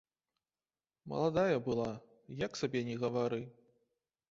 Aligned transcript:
Маладая 1.13 1.59
была, 1.69 1.87
як 2.45 2.59
сабе 2.63 2.83
ні 2.91 2.99
гавары. 3.07 3.41